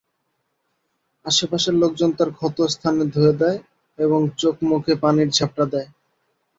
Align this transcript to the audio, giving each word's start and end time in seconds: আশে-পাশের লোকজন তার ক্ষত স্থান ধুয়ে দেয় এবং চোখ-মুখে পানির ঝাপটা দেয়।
আশে-পাশের 1.25 1.75
লোকজন 1.75 2.09
তার 2.11 2.29
ক্ষত 2.33 2.57
স্থান 2.67 2.95
ধুয়ে 3.09 3.33
দেয় 3.33 3.59
এবং 3.99 4.19
চোখ-মুখে 4.37 4.93
পানির 4.95 5.29
ঝাপটা 5.29 5.65
দেয়। 5.65 5.89